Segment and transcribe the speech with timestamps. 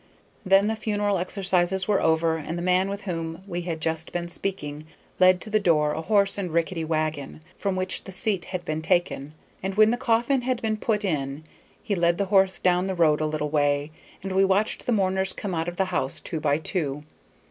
[0.43, 4.29] Then the funeral exercises were over, and the man with whom we had just been
[4.29, 4.87] speaking
[5.19, 8.81] led to the door a horse and rickety wagon, from which the seat had been
[8.81, 11.43] taken, and when the coffin had been put in
[11.83, 13.91] he led the horse down the road a little way,
[14.23, 17.03] and we watched the mourners come out of the house two by two.